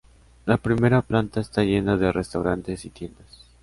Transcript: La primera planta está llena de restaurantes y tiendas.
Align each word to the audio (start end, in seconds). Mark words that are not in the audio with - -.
La 0.47 0.57
primera 0.57 1.03
planta 1.03 1.39
está 1.39 1.61
llena 1.63 1.95
de 1.95 2.11
restaurantes 2.11 2.85
y 2.85 2.89
tiendas. 2.89 3.43